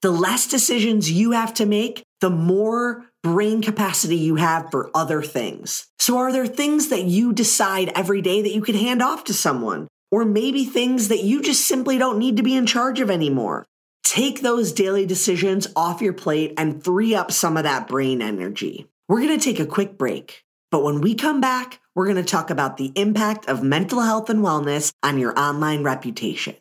The 0.00 0.10
less 0.10 0.48
decisions 0.48 1.08
you 1.08 1.30
have 1.30 1.54
to 1.54 1.66
make, 1.66 2.02
the 2.20 2.30
more 2.30 3.04
brain 3.22 3.62
capacity 3.62 4.16
you 4.16 4.34
have 4.34 4.72
for 4.72 4.90
other 4.92 5.22
things. 5.22 5.86
So, 6.00 6.18
are 6.18 6.32
there 6.32 6.48
things 6.48 6.88
that 6.88 7.04
you 7.04 7.32
decide 7.32 7.92
every 7.94 8.22
day 8.22 8.42
that 8.42 8.52
you 8.52 8.60
can 8.60 8.74
hand 8.74 9.02
off 9.02 9.22
to 9.26 9.32
someone? 9.34 9.86
Or 10.10 10.24
maybe 10.24 10.64
things 10.64 11.06
that 11.06 11.22
you 11.22 11.42
just 11.42 11.64
simply 11.64 11.96
don't 11.96 12.18
need 12.18 12.38
to 12.38 12.42
be 12.42 12.56
in 12.56 12.66
charge 12.66 12.98
of 12.98 13.08
anymore? 13.08 13.64
Take 14.02 14.40
those 14.40 14.72
daily 14.72 15.06
decisions 15.06 15.68
off 15.76 16.02
your 16.02 16.12
plate 16.12 16.54
and 16.58 16.82
free 16.82 17.14
up 17.14 17.30
some 17.30 17.56
of 17.56 17.62
that 17.62 17.86
brain 17.86 18.20
energy. 18.20 18.88
We're 19.08 19.20
going 19.20 19.38
to 19.38 19.44
take 19.44 19.60
a 19.60 19.66
quick 19.66 19.98
break. 19.98 20.44
But 20.70 20.84
when 20.84 21.00
we 21.00 21.14
come 21.14 21.40
back, 21.40 21.80
we're 21.94 22.06
going 22.06 22.16
to 22.16 22.22
talk 22.22 22.50
about 22.50 22.76
the 22.76 22.92
impact 22.94 23.46
of 23.46 23.62
mental 23.62 24.00
health 24.00 24.30
and 24.30 24.40
wellness 24.40 24.92
on 25.02 25.18
your 25.18 25.38
online 25.38 25.82
reputation. 25.82 26.56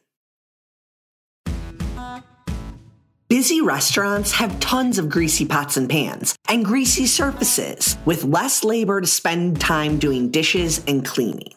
Busy 3.29 3.61
restaurants 3.61 4.33
have 4.33 4.59
tons 4.59 4.99
of 4.99 5.07
greasy 5.07 5.45
pots 5.45 5.77
and 5.77 5.89
pans 5.89 6.37
and 6.49 6.65
greasy 6.65 7.05
surfaces 7.05 7.97
with 8.03 8.25
less 8.25 8.65
labor 8.65 8.99
to 8.99 9.07
spend 9.07 9.61
time 9.61 9.97
doing 9.97 10.29
dishes 10.29 10.83
and 10.85 11.05
cleaning. 11.05 11.53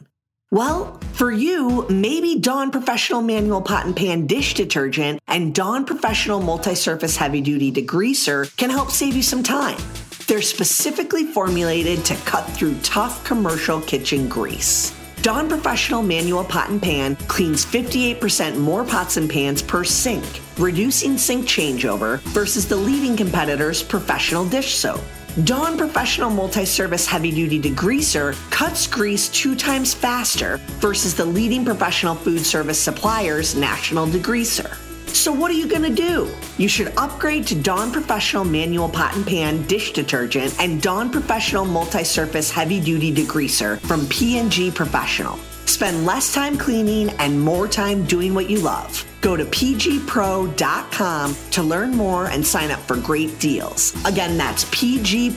Well, 0.53 1.01
for 1.15 1.33
you, 1.33 1.85
maybe 1.89 2.39
Dawn 2.39 2.71
Professional 2.71 3.23
Manual 3.23 3.61
Pot 3.61 3.87
and 3.87 3.97
Pan 3.97 4.29
Dish 4.29 4.55
Detergent 4.55 5.21
and 5.27 5.53
Dawn 5.53 5.85
Professional 5.85 6.41
Multi 6.41 6.77
Surface 6.77 7.17
Heavy 7.17 7.41
Duty 7.41 7.73
Degreaser 7.73 8.57
can 8.57 8.71
help 8.71 8.93
save 8.93 9.17
you 9.17 9.23
some 9.23 9.43
time. 9.43 9.79
They're 10.27 10.41
specifically 10.41 11.25
formulated 11.25 12.05
to 12.07 12.15
cut 12.25 12.49
through 12.51 12.79
tough 12.81 13.23
commercial 13.25 13.81
kitchen 13.83 14.27
grease. 14.29 14.95
Dawn 15.21 15.49
Professional 15.49 16.03
Manual 16.03 16.45
Pot 16.45 16.71
and 16.71 16.83
Pan 16.83 17.17
cleans 17.29 17.65
58% 17.65 18.59
more 18.59 18.85
pots 18.85 19.17
and 19.17 19.29
pans 19.29 19.61
per 19.61 19.85
sink, 19.85 20.25
reducing 20.59 21.19
sink 21.19 21.47
changeover 21.47 22.21
versus 22.33 22.67
the 22.67 22.77
leading 22.77 23.17
competitor's 23.17 23.83
professional 23.83 24.47
dish 24.47 24.75
soap. 24.75 25.01
Dawn 25.45 25.77
Professional 25.77 26.31
Multi 26.31 26.65
Surface 26.65 27.07
Heavy 27.07 27.31
Duty 27.31 27.61
Degreaser 27.61 28.35
cuts 28.51 28.87
grease 28.87 29.29
two 29.29 29.55
times 29.55 29.93
faster 29.93 30.59
versus 30.79 31.15
the 31.15 31.25
leading 31.25 31.65
professional 31.65 32.15
food 32.15 32.41
service 32.41 32.79
supplier's 32.79 33.55
National 33.55 34.07
Degreaser. 34.07 34.79
So, 35.25 35.33
what 35.33 35.51
are 35.51 35.55
you 35.55 35.67
going 35.67 35.85
to 35.85 35.89
do? 35.89 36.29
You 36.59 36.69
should 36.69 36.93
upgrade 36.99 37.47
to 37.47 37.55
Dawn 37.55 37.91
Professional 37.91 38.45
Manual 38.45 38.91
Pot 38.91 39.17
and 39.17 39.27
Pan 39.27 39.63
Dish 39.63 39.95
Detergent 39.95 40.55
and 40.61 40.83
Dawn 40.83 41.09
Professional 41.09 41.65
Multi 41.65 42.05
Surface 42.05 42.51
Heavy 42.51 42.79
Duty 42.79 43.11
Degreaser 43.11 43.81
from 43.81 44.07
P&G 44.09 44.71
Professional. 44.73 45.39
Spend 45.65 46.05
less 46.05 46.35
time 46.35 46.59
cleaning 46.59 47.09
and 47.21 47.41
more 47.41 47.67
time 47.67 48.05
doing 48.05 48.35
what 48.35 48.51
you 48.51 48.61
love. 48.61 49.03
Go 49.23 49.35
to 49.35 49.47
pgpro.com 49.47 51.37
to 51.53 51.63
learn 51.63 51.93
more 51.93 52.27
and 52.27 52.47
sign 52.47 52.71
up 52.71 52.81
for 52.81 52.97
great 52.99 53.41
deals. 53.41 53.95
Again, 54.05 54.37
that's 54.37 54.67
pgpro.com. 54.67 55.31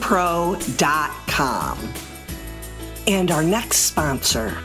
And 3.08 3.32
our 3.32 3.44
next 3.44 3.78
sponsor. 3.78 4.58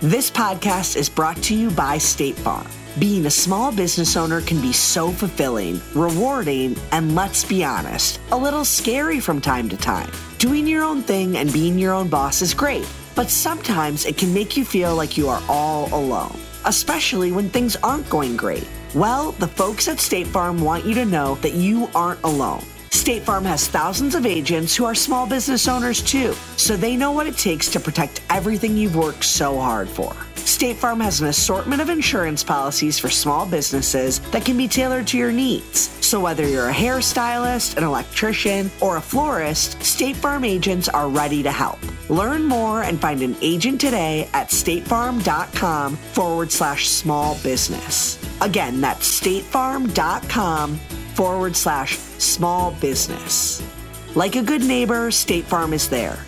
This 0.00 0.30
podcast 0.30 0.96
is 0.96 1.10
brought 1.10 1.42
to 1.42 1.54
you 1.54 1.70
by 1.72 1.98
State 1.98 2.36
Farm. 2.36 2.66
Being 2.98 3.26
a 3.26 3.30
small 3.30 3.72
business 3.72 4.16
owner 4.16 4.40
can 4.40 4.58
be 4.62 4.72
so 4.72 5.10
fulfilling, 5.10 5.82
rewarding, 5.94 6.78
and 6.92 7.14
let's 7.14 7.44
be 7.44 7.62
honest, 7.62 8.18
a 8.32 8.36
little 8.38 8.64
scary 8.64 9.20
from 9.20 9.38
time 9.38 9.68
to 9.68 9.76
time. 9.76 10.10
Doing 10.38 10.66
your 10.66 10.82
own 10.82 11.02
thing 11.02 11.36
and 11.36 11.52
being 11.52 11.78
your 11.78 11.92
own 11.92 12.08
boss 12.08 12.40
is 12.40 12.54
great, 12.54 12.88
but 13.14 13.28
sometimes 13.28 14.06
it 14.06 14.16
can 14.16 14.32
make 14.32 14.56
you 14.56 14.64
feel 14.64 14.96
like 14.96 15.18
you 15.18 15.28
are 15.28 15.42
all 15.46 15.92
alone, 15.92 16.40
especially 16.64 17.32
when 17.32 17.50
things 17.50 17.76
aren't 17.76 18.08
going 18.08 18.34
great. 18.34 18.66
Well, 18.94 19.32
the 19.32 19.48
folks 19.48 19.88
at 19.88 20.00
State 20.00 20.26
Farm 20.26 20.62
want 20.62 20.86
you 20.86 20.94
to 20.94 21.04
know 21.04 21.34
that 21.42 21.52
you 21.52 21.90
aren't 21.94 22.22
alone. 22.24 22.64
State 22.96 23.24
Farm 23.24 23.44
has 23.44 23.68
thousands 23.68 24.14
of 24.14 24.24
agents 24.24 24.74
who 24.74 24.86
are 24.86 24.94
small 24.94 25.26
business 25.26 25.68
owners 25.68 26.02
too, 26.02 26.32
so 26.56 26.76
they 26.76 26.96
know 26.96 27.12
what 27.12 27.26
it 27.26 27.36
takes 27.36 27.68
to 27.68 27.78
protect 27.78 28.22
everything 28.30 28.74
you've 28.74 28.96
worked 28.96 29.22
so 29.22 29.60
hard 29.60 29.86
for. 29.86 30.16
State 30.34 30.76
Farm 30.76 30.98
has 31.00 31.20
an 31.20 31.28
assortment 31.28 31.82
of 31.82 31.90
insurance 31.90 32.42
policies 32.42 32.98
for 32.98 33.10
small 33.10 33.44
businesses 33.44 34.20
that 34.30 34.46
can 34.46 34.56
be 34.56 34.66
tailored 34.66 35.06
to 35.08 35.18
your 35.18 35.30
needs. 35.30 35.90
So 36.04 36.20
whether 36.20 36.48
you're 36.48 36.70
a 36.70 36.72
hairstylist, 36.72 37.76
an 37.76 37.84
electrician, 37.84 38.70
or 38.80 38.96
a 38.96 39.00
florist, 39.00 39.80
State 39.82 40.16
Farm 40.16 40.44
agents 40.44 40.88
are 40.88 41.08
ready 41.08 41.42
to 41.42 41.52
help. 41.52 41.78
Learn 42.08 42.44
more 42.44 42.82
and 42.82 42.98
find 42.98 43.22
an 43.22 43.36
agent 43.42 43.78
today 43.78 44.28
at 44.32 44.48
statefarm.com 44.48 45.96
forward 45.96 46.50
slash 46.50 46.88
small 46.88 47.38
business. 47.42 48.18
Again, 48.40 48.80
that's 48.80 49.20
statefarm.com 49.20 50.80
forward 51.16 51.56
slash 51.56 51.96
small 52.18 52.72
business. 52.72 53.62
Like 54.14 54.36
a 54.36 54.42
good 54.42 54.62
neighbor, 54.62 55.10
State 55.10 55.44
Farm 55.44 55.72
is 55.72 55.88
there. 55.88 56.18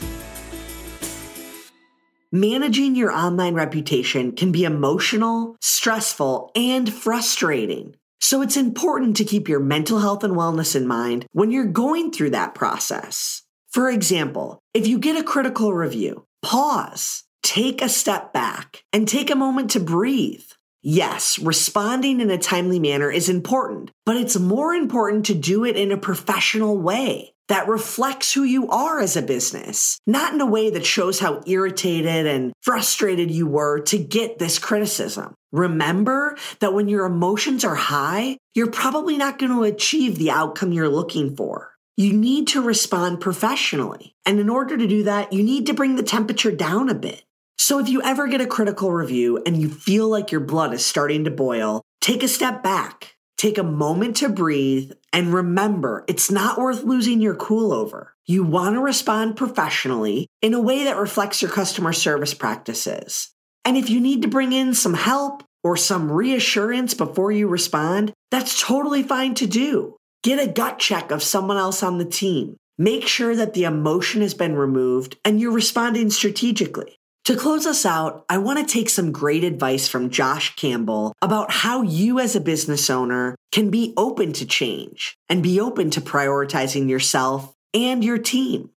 Managing 2.32 2.94
your 2.94 3.12
online 3.12 3.54
reputation 3.54 4.32
can 4.32 4.52
be 4.52 4.64
emotional, 4.64 5.56
stressful, 5.60 6.50
and 6.54 6.92
frustrating. 6.92 7.96
So 8.20 8.42
it's 8.42 8.56
important 8.56 9.16
to 9.16 9.24
keep 9.24 9.48
your 9.48 9.60
mental 9.60 10.00
health 10.00 10.24
and 10.24 10.34
wellness 10.34 10.76
in 10.76 10.86
mind 10.86 11.26
when 11.32 11.50
you're 11.50 11.64
going 11.64 12.10
through 12.10 12.30
that 12.30 12.54
process. 12.54 13.42
For 13.70 13.90
example, 13.90 14.58
if 14.74 14.86
you 14.86 14.98
get 14.98 15.18
a 15.18 15.22
critical 15.22 15.72
review, 15.72 16.26
pause, 16.42 17.24
take 17.42 17.80
a 17.80 17.88
step 17.88 18.32
back, 18.32 18.82
and 18.92 19.06
take 19.06 19.30
a 19.30 19.34
moment 19.34 19.70
to 19.70 19.80
breathe. 19.80 20.44
Yes, 20.82 21.38
responding 21.38 22.20
in 22.20 22.30
a 22.30 22.38
timely 22.38 22.78
manner 22.78 23.10
is 23.10 23.28
important, 23.28 23.90
but 24.06 24.16
it's 24.16 24.38
more 24.38 24.72
important 24.72 25.26
to 25.26 25.34
do 25.34 25.64
it 25.64 25.76
in 25.76 25.90
a 25.90 25.98
professional 25.98 26.78
way 26.78 27.34
that 27.48 27.66
reflects 27.66 28.32
who 28.32 28.44
you 28.44 28.68
are 28.68 29.00
as 29.00 29.16
a 29.16 29.22
business, 29.22 29.98
not 30.06 30.34
in 30.34 30.40
a 30.40 30.46
way 30.46 30.70
that 30.70 30.86
shows 30.86 31.18
how 31.18 31.40
irritated 31.46 32.26
and 32.26 32.52
frustrated 32.62 33.30
you 33.30 33.46
were 33.46 33.80
to 33.80 33.98
get 33.98 34.38
this 34.38 34.58
criticism. 34.58 35.34
Remember 35.50 36.36
that 36.60 36.74
when 36.74 36.88
your 36.88 37.06
emotions 37.06 37.64
are 37.64 37.74
high, 37.74 38.36
you're 38.54 38.70
probably 38.70 39.16
not 39.16 39.38
going 39.38 39.52
to 39.52 39.62
achieve 39.62 40.16
the 40.16 40.30
outcome 40.30 40.72
you're 40.72 40.88
looking 40.88 41.34
for. 41.34 41.72
You 41.96 42.12
need 42.12 42.48
to 42.48 42.62
respond 42.62 43.20
professionally. 43.20 44.14
And 44.24 44.38
in 44.38 44.48
order 44.48 44.76
to 44.76 44.86
do 44.86 45.02
that, 45.04 45.32
you 45.32 45.42
need 45.42 45.66
to 45.66 45.74
bring 45.74 45.96
the 45.96 46.02
temperature 46.02 46.52
down 46.52 46.88
a 46.88 46.94
bit. 46.94 47.24
So 47.60 47.80
if 47.80 47.88
you 47.88 48.00
ever 48.02 48.28
get 48.28 48.40
a 48.40 48.46
critical 48.46 48.92
review 48.92 49.42
and 49.44 49.60
you 49.60 49.68
feel 49.68 50.08
like 50.08 50.30
your 50.30 50.40
blood 50.40 50.72
is 50.72 50.86
starting 50.86 51.24
to 51.24 51.30
boil, 51.30 51.82
take 52.00 52.22
a 52.22 52.28
step 52.28 52.62
back, 52.62 53.16
take 53.36 53.58
a 53.58 53.64
moment 53.64 54.16
to 54.18 54.28
breathe, 54.28 54.92
and 55.12 55.34
remember 55.34 56.04
it's 56.06 56.30
not 56.30 56.56
worth 56.56 56.84
losing 56.84 57.20
your 57.20 57.34
cool 57.34 57.72
over. 57.72 58.14
You 58.26 58.44
want 58.44 58.76
to 58.76 58.80
respond 58.80 59.36
professionally 59.36 60.28
in 60.40 60.54
a 60.54 60.60
way 60.60 60.84
that 60.84 60.96
reflects 60.96 61.42
your 61.42 61.50
customer 61.50 61.92
service 61.92 62.32
practices. 62.32 63.30
And 63.64 63.76
if 63.76 63.90
you 63.90 64.00
need 64.00 64.22
to 64.22 64.28
bring 64.28 64.52
in 64.52 64.72
some 64.72 64.94
help 64.94 65.42
or 65.64 65.76
some 65.76 66.12
reassurance 66.12 66.94
before 66.94 67.32
you 67.32 67.48
respond, 67.48 68.12
that's 68.30 68.62
totally 68.62 69.02
fine 69.02 69.34
to 69.34 69.46
do. 69.46 69.96
Get 70.22 70.38
a 70.38 70.50
gut 70.50 70.78
check 70.78 71.10
of 71.10 71.22
someone 71.22 71.56
else 71.56 71.82
on 71.82 71.98
the 71.98 72.04
team. 72.04 72.56
Make 72.78 73.08
sure 73.08 73.34
that 73.34 73.54
the 73.54 73.64
emotion 73.64 74.22
has 74.22 74.34
been 74.34 74.54
removed 74.54 75.16
and 75.24 75.40
you're 75.40 75.50
responding 75.50 76.10
strategically. 76.10 76.97
To 77.28 77.36
close 77.36 77.66
us 77.66 77.84
out, 77.84 78.24
I 78.30 78.38
want 78.38 78.58
to 78.58 78.72
take 78.72 78.88
some 78.88 79.12
great 79.12 79.44
advice 79.44 79.86
from 79.86 80.08
Josh 80.08 80.56
Campbell 80.56 81.12
about 81.20 81.50
how 81.50 81.82
you 81.82 82.18
as 82.18 82.34
a 82.34 82.40
business 82.40 82.88
owner 82.88 83.36
can 83.52 83.68
be 83.68 83.92
open 83.98 84.32
to 84.32 84.46
change 84.46 85.14
and 85.28 85.42
be 85.42 85.60
open 85.60 85.90
to 85.90 86.00
prioritizing 86.00 86.88
yourself 86.88 87.52
and 87.74 88.02
your 88.02 88.16
team. 88.16 88.70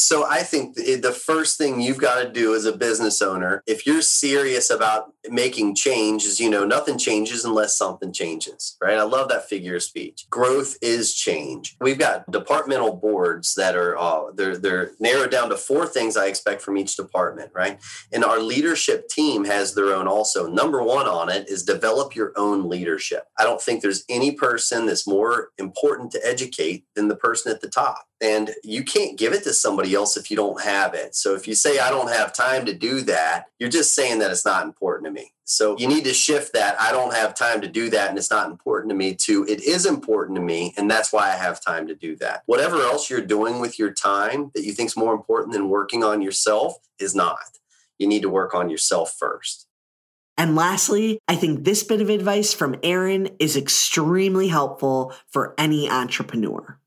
So 0.00 0.24
I 0.24 0.42
think 0.44 0.76
the 0.76 1.12
first 1.12 1.58
thing 1.58 1.80
you've 1.80 1.98
got 1.98 2.22
to 2.22 2.30
do 2.30 2.54
as 2.54 2.64
a 2.64 2.76
business 2.76 3.20
owner, 3.20 3.64
if 3.66 3.84
you're 3.84 4.00
serious 4.00 4.70
about 4.70 5.12
making 5.28 5.74
change, 5.74 6.24
is 6.24 6.38
you 6.38 6.48
know 6.48 6.64
nothing 6.64 6.98
changes 6.98 7.44
unless 7.44 7.76
something 7.76 8.12
changes, 8.12 8.76
right? 8.80 8.96
I 8.96 9.02
love 9.02 9.28
that 9.28 9.48
figure 9.48 9.74
of 9.74 9.82
speech. 9.82 10.26
Growth 10.30 10.76
is 10.80 11.14
change. 11.14 11.76
We've 11.80 11.98
got 11.98 12.30
departmental 12.30 12.94
boards 12.94 13.54
that 13.56 13.74
are 13.74 13.98
uh, 13.98 14.30
they're 14.34 14.56
they're 14.56 14.92
narrowed 15.00 15.32
down 15.32 15.48
to 15.48 15.56
four 15.56 15.84
things 15.84 16.16
I 16.16 16.26
expect 16.26 16.62
from 16.62 16.78
each 16.78 16.96
department, 16.96 17.50
right? 17.52 17.80
And 18.12 18.24
our 18.24 18.38
leadership 18.38 19.08
team 19.08 19.44
has 19.46 19.74
their 19.74 19.92
own 19.92 20.06
also. 20.06 20.46
Number 20.46 20.80
one 20.80 21.08
on 21.08 21.28
it 21.28 21.48
is 21.48 21.64
develop 21.64 22.14
your 22.14 22.32
own 22.36 22.68
leadership. 22.68 23.24
I 23.36 23.42
don't 23.42 23.60
think 23.60 23.82
there's 23.82 24.04
any 24.08 24.30
person 24.30 24.86
that's 24.86 25.08
more 25.08 25.50
important 25.58 26.12
to 26.12 26.20
educate 26.24 26.84
than 26.94 27.08
the 27.08 27.16
person 27.16 27.50
at 27.50 27.60
the 27.60 27.68
top 27.68 28.04
and 28.20 28.50
you 28.64 28.82
can't 28.82 29.18
give 29.18 29.32
it 29.32 29.44
to 29.44 29.52
somebody 29.52 29.94
else 29.94 30.16
if 30.16 30.30
you 30.30 30.36
don't 30.36 30.62
have 30.62 30.94
it. 30.94 31.14
So 31.14 31.34
if 31.34 31.46
you 31.46 31.54
say, 31.54 31.78
I 31.78 31.90
don't 31.90 32.10
have 32.10 32.32
time 32.32 32.66
to 32.66 32.74
do 32.74 33.00
that, 33.02 33.46
you're 33.58 33.68
just 33.68 33.94
saying 33.94 34.18
that 34.18 34.30
it's 34.30 34.44
not 34.44 34.64
important 34.64 35.06
to 35.06 35.12
me. 35.12 35.32
So 35.44 35.78
you 35.78 35.86
need 35.86 36.04
to 36.04 36.12
shift 36.12 36.52
that. 36.52 36.78
I 36.80 36.90
don't 36.92 37.14
have 37.14 37.34
time 37.34 37.60
to 37.62 37.68
do 37.68 37.88
that 37.90 38.10
and 38.10 38.18
it's 38.18 38.30
not 38.30 38.50
important 38.50 38.90
to 38.90 38.96
me 38.96 39.14
to 39.14 39.44
it 39.44 39.62
is 39.62 39.86
important 39.86 40.36
to 40.36 40.42
me. 40.42 40.74
And 40.76 40.90
that's 40.90 41.12
why 41.12 41.28
I 41.28 41.36
have 41.36 41.60
time 41.60 41.86
to 41.86 41.94
do 41.94 42.16
that. 42.16 42.42
Whatever 42.46 42.82
else 42.82 43.08
you're 43.08 43.20
doing 43.20 43.60
with 43.60 43.78
your 43.78 43.92
time 43.92 44.50
that 44.54 44.64
you 44.64 44.72
think 44.72 44.88
is 44.88 44.96
more 44.96 45.14
important 45.14 45.52
than 45.52 45.68
working 45.68 46.04
on 46.04 46.20
yourself 46.20 46.78
is 46.98 47.14
not. 47.14 47.38
You 47.98 48.06
need 48.06 48.22
to 48.22 48.28
work 48.28 48.54
on 48.54 48.68
yourself 48.68 49.14
first. 49.18 49.66
And 50.36 50.54
lastly, 50.54 51.18
I 51.26 51.34
think 51.34 51.64
this 51.64 51.82
bit 51.82 52.00
of 52.00 52.10
advice 52.10 52.52
from 52.52 52.76
Aaron 52.82 53.30
is 53.40 53.56
extremely 53.56 54.48
helpful 54.48 55.12
for 55.28 55.54
any 55.58 55.90
entrepreneur 55.90 56.78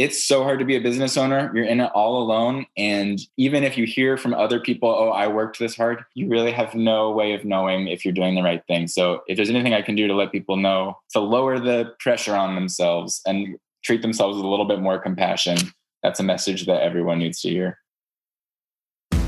it's 0.00 0.24
so 0.24 0.42
hard 0.44 0.58
to 0.58 0.64
be 0.64 0.76
a 0.76 0.80
business 0.80 1.18
owner. 1.18 1.52
You're 1.54 1.66
in 1.66 1.80
it 1.80 1.90
all 1.94 2.22
alone. 2.22 2.64
And 2.74 3.20
even 3.36 3.64
if 3.64 3.76
you 3.76 3.84
hear 3.84 4.16
from 4.16 4.32
other 4.32 4.58
people, 4.58 4.88
oh, 4.88 5.10
I 5.10 5.28
worked 5.28 5.58
this 5.58 5.76
hard, 5.76 6.02
you 6.14 6.26
really 6.26 6.52
have 6.52 6.74
no 6.74 7.10
way 7.10 7.34
of 7.34 7.44
knowing 7.44 7.86
if 7.86 8.02
you're 8.02 8.14
doing 8.14 8.34
the 8.34 8.42
right 8.42 8.64
thing. 8.66 8.88
So 8.88 9.20
if 9.26 9.36
there's 9.36 9.50
anything 9.50 9.74
I 9.74 9.82
can 9.82 9.96
do 9.96 10.08
to 10.08 10.14
let 10.14 10.32
people 10.32 10.56
know 10.56 10.96
to 11.10 11.20
lower 11.20 11.58
the 11.58 11.92
pressure 11.98 12.34
on 12.34 12.54
themselves 12.54 13.20
and 13.26 13.58
treat 13.84 14.00
themselves 14.00 14.36
with 14.36 14.46
a 14.46 14.48
little 14.48 14.64
bit 14.64 14.80
more 14.80 14.98
compassion, 14.98 15.58
that's 16.02 16.18
a 16.18 16.22
message 16.22 16.64
that 16.64 16.80
everyone 16.80 17.18
needs 17.18 17.42
to 17.42 17.50
hear. 17.50 17.78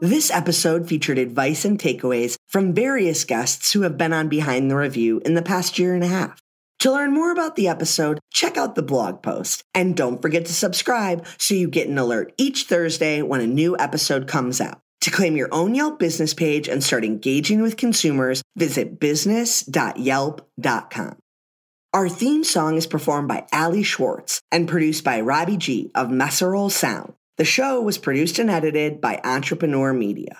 This 0.00 0.30
episode 0.30 0.88
featured 0.88 1.18
advice 1.18 1.64
and 1.64 1.76
takeaways 1.76 2.36
from 2.46 2.72
various 2.72 3.24
guests 3.24 3.72
who 3.72 3.82
have 3.82 3.98
been 3.98 4.12
on 4.12 4.28
Behind 4.28 4.70
the 4.70 4.76
Review 4.76 5.20
in 5.24 5.34
the 5.34 5.42
past 5.42 5.76
year 5.76 5.92
and 5.92 6.04
a 6.04 6.08
half. 6.08 6.40
To 6.80 6.92
learn 6.92 7.12
more 7.12 7.32
about 7.32 7.56
the 7.56 7.66
episode, 7.66 8.20
check 8.32 8.56
out 8.56 8.76
the 8.76 8.82
blog 8.82 9.22
post. 9.22 9.64
And 9.74 9.96
don't 9.96 10.22
forget 10.22 10.46
to 10.46 10.52
subscribe 10.52 11.26
so 11.36 11.54
you 11.54 11.66
get 11.66 11.88
an 11.88 11.98
alert 11.98 12.32
each 12.38 12.66
Thursday 12.66 13.22
when 13.22 13.40
a 13.40 13.46
new 13.48 13.76
episode 13.76 14.28
comes 14.28 14.60
out. 14.60 14.78
To 15.00 15.10
claim 15.10 15.36
your 15.36 15.48
own 15.50 15.74
Yelp 15.74 15.98
business 15.98 16.32
page 16.32 16.68
and 16.68 16.84
start 16.84 17.04
engaging 17.04 17.60
with 17.60 17.76
consumers, 17.76 18.40
visit 18.54 19.00
business.yelp.com. 19.00 21.16
Our 21.92 22.08
theme 22.08 22.44
song 22.44 22.76
is 22.76 22.86
performed 22.86 23.26
by 23.26 23.48
Ali 23.52 23.82
Schwartz 23.82 24.40
and 24.52 24.68
produced 24.68 25.02
by 25.02 25.22
Robbie 25.22 25.56
G 25.56 25.90
of 25.96 26.06
Messerol 26.06 26.70
Sound. 26.70 27.14
The 27.38 27.44
show 27.44 27.80
was 27.80 27.98
produced 27.98 28.40
and 28.40 28.50
edited 28.50 29.00
by 29.00 29.20
Entrepreneur 29.22 29.92
Media. 29.92 30.34